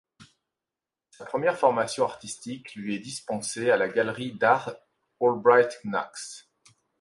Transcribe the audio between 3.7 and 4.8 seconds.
la galerie d'art